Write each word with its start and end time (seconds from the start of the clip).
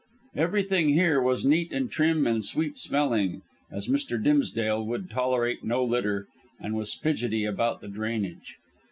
Everything 0.35 0.89
here 0.95 1.21
was 1.21 1.45
neat 1.45 1.71
and 1.71 1.91
trim 1.91 2.25
and 2.25 2.43
sweet 2.43 2.75
smelling, 2.75 3.43
as 3.71 3.87
Mr. 3.87 4.17
Dimsdale 4.19 4.83
would 4.83 5.11
tolerate 5.11 5.63
no 5.63 5.83
litter, 5.85 6.25
and 6.59 6.73
was 6.73 6.95
fidgety 6.95 7.45
about 7.45 7.81
the 7.81 7.87
drainage. 7.87 8.55